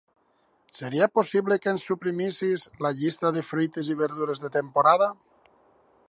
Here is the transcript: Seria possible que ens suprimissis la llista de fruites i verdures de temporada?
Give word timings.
Seria 0.77 1.07
possible 1.17 1.57
que 1.65 1.73
ens 1.73 1.83
suprimissis 1.89 2.65
la 2.85 2.93
llista 3.01 3.31
de 3.35 3.45
fruites 3.53 3.93
i 3.95 3.99
verdures 4.03 4.41
de 4.47 4.51
temporada? 4.59 5.11